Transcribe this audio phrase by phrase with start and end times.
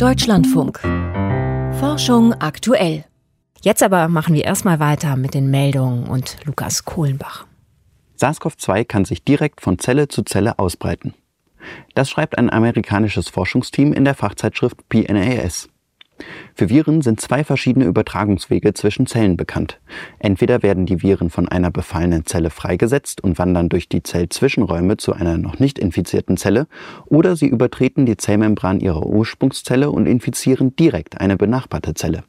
[0.00, 0.80] Deutschlandfunk.
[1.78, 3.04] Forschung aktuell.
[3.60, 7.46] Jetzt aber machen wir erstmal weiter mit den Meldungen und Lukas Kohlenbach.
[8.18, 11.12] SARS-CoV-2 kann sich direkt von Zelle zu Zelle ausbreiten.
[11.94, 15.68] Das schreibt ein amerikanisches Forschungsteam in der Fachzeitschrift PNAS.
[16.54, 19.80] Für Viren sind zwei verschiedene Übertragungswege zwischen Zellen bekannt.
[20.18, 25.12] Entweder werden die Viren von einer befallenen Zelle freigesetzt und wandern durch die Zellzwischenräume zu
[25.12, 26.66] einer noch nicht infizierten Zelle,
[27.06, 32.24] oder sie übertreten die Zellmembran ihrer Ursprungszelle und infizieren direkt eine benachbarte Zelle.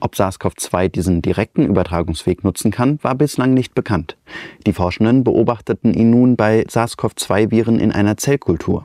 [0.00, 4.16] Ob SARS-CoV-2 diesen direkten Übertragungsweg nutzen kann, war bislang nicht bekannt.
[4.66, 8.84] Die Forschenden beobachteten ihn nun bei SARS-CoV-2-Viren in einer Zellkultur.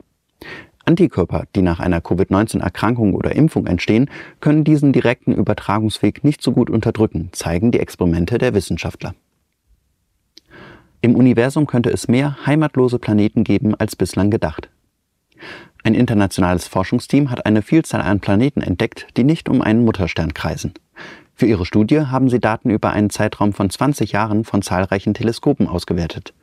[0.88, 4.10] Antikörper, die nach einer Covid-19-Erkrankung oder Impfung entstehen,
[4.40, 9.14] können diesen direkten Übertragungsweg nicht so gut unterdrücken, zeigen die Experimente der Wissenschaftler.
[11.02, 14.70] Im Universum könnte es mehr heimatlose Planeten geben als bislang gedacht.
[15.84, 20.72] Ein internationales Forschungsteam hat eine Vielzahl an Planeten entdeckt, die nicht um einen Mutterstern kreisen.
[21.38, 25.68] Für ihre Studie haben sie Daten über einen Zeitraum von 20 Jahren von zahlreichen Teleskopen
[25.68, 26.34] ausgewertet.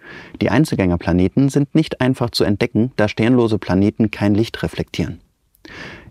[0.41, 5.19] Die Einzelgängerplaneten sind nicht einfach zu entdecken, da sternlose Planeten kein Licht reflektieren.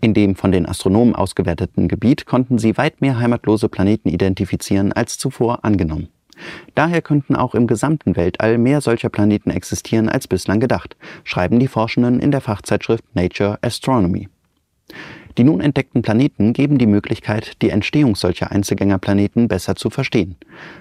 [0.01, 5.17] In dem von den Astronomen ausgewerteten Gebiet konnten sie weit mehr heimatlose Planeten identifizieren als
[5.17, 6.09] zuvor angenommen.
[6.75, 11.67] Daher könnten auch im gesamten Weltall mehr solcher Planeten existieren als bislang gedacht, schreiben die
[11.67, 14.29] Forschenden in der Fachzeitschrift Nature Astronomy.
[15.37, 20.37] Die nun entdeckten Planeten geben die Möglichkeit, die Entstehung solcher Einzelgängerplaneten besser zu verstehen.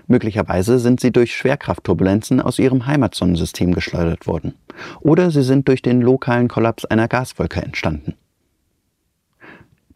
[0.07, 4.55] Möglicherweise sind sie durch Schwerkraftturbulenzen aus ihrem Heimatsonnensystem geschleudert worden.
[5.01, 8.15] Oder sie sind durch den lokalen Kollaps einer Gaswolke entstanden.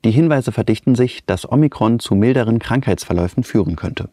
[0.05, 4.09] Die Hinweise verdichten sich, dass Omikron zu milderen Krankheitsverläufen führen könnte.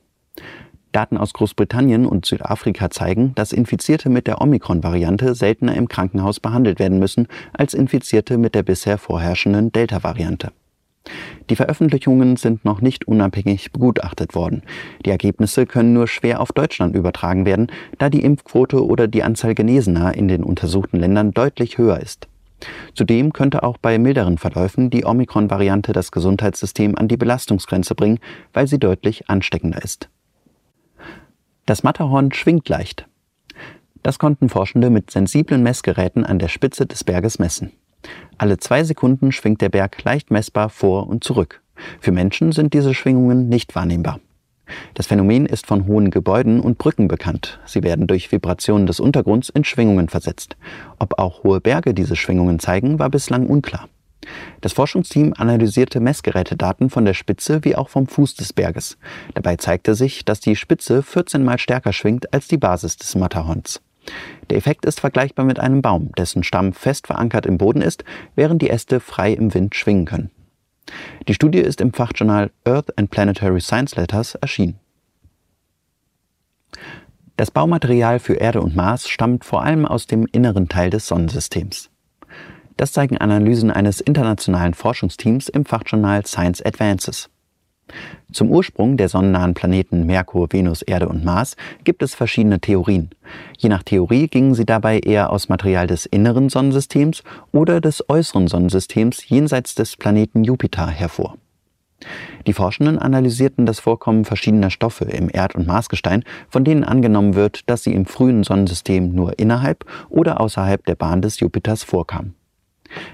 [0.96, 6.80] Daten aus Großbritannien und Südafrika zeigen, dass Infizierte mit der Omikron-Variante seltener im Krankenhaus behandelt
[6.80, 10.54] werden müssen als Infizierte mit der bisher vorherrschenden Delta-Variante.
[11.50, 14.64] Die Veröffentlichungen sind noch nicht unabhängig begutachtet worden.
[15.06, 19.54] Die Ergebnisse können nur schwer auf Deutschland übertragen werden, da die Impfquote oder die Anzahl
[19.54, 22.30] Genesener in den untersuchten Ländern deutlich höher ist.
[22.94, 28.20] Zudem könnte auch bei milderen Verläufen die Omikron-Variante das Gesundheitssystem an die Belastungsgrenze bringen,
[28.54, 30.10] weil sie deutlich ansteckender ist.
[31.66, 33.08] Das Matterhorn schwingt leicht.
[34.04, 37.72] Das konnten Forschende mit sensiblen Messgeräten an der Spitze des Berges messen.
[38.38, 41.64] Alle zwei Sekunden schwingt der Berg leicht messbar vor und zurück.
[42.00, 44.20] Für Menschen sind diese Schwingungen nicht wahrnehmbar.
[44.94, 47.60] Das Phänomen ist von hohen Gebäuden und Brücken bekannt.
[47.66, 50.58] Sie werden durch Vibrationen des Untergrunds in Schwingungen versetzt.
[51.00, 53.90] Ob auch hohe Berge diese Schwingungen zeigen, war bislang unklar.
[54.62, 58.98] Das Forschungsteam analysierte Messgerätedaten von der Spitze wie auch vom Fuß des Berges.
[59.34, 63.82] Dabei zeigte sich, dass die Spitze 14 mal stärker schwingt als die Basis des Matterhorns.
[64.50, 68.04] Der Effekt ist vergleichbar mit einem Baum, dessen Stamm fest verankert im Boden ist,
[68.36, 70.32] während die Äste frei im Wind schwingen können.
[71.28, 74.80] Die Studie ist im Fachjournal Earth and Planetary Science Letters erschienen.
[77.38, 81.90] Das Baumaterial für Erde und Mars stammt vor allem aus dem inneren Teil des Sonnensystems.
[82.78, 87.30] Das zeigen Analysen eines internationalen Forschungsteams im Fachjournal Science Advances.
[88.32, 93.12] Zum Ursprung der sonnennahen Planeten Merkur, Venus, Erde und Mars gibt es verschiedene Theorien.
[93.58, 98.48] Je nach Theorie gingen sie dabei eher aus Material des inneren Sonnensystems oder des äußeren
[98.48, 101.38] Sonnensystems jenseits des Planeten Jupiter hervor.
[102.46, 107.70] Die Forschenden analysierten das Vorkommen verschiedener Stoffe im Erd- und Marsgestein, von denen angenommen wird,
[107.70, 112.36] dass sie im frühen Sonnensystem nur innerhalb oder außerhalb der Bahn des Jupiters vorkamen.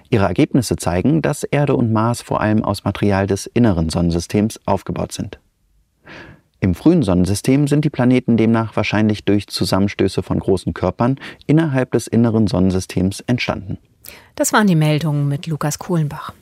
[0.10, 5.12] Ihre Ergebnisse zeigen, dass Erde und Mars vor allem aus Material des inneren Sonnensystems aufgebaut
[5.12, 5.40] sind.
[6.60, 12.06] Im frühen Sonnensystem sind die Planeten demnach wahrscheinlich durch Zusammenstöße von großen Körpern innerhalb des
[12.06, 13.80] inneren Sonnensystems entstanden.
[14.36, 16.34] Das waren die Meldungen mit Lukas Kohlenbach.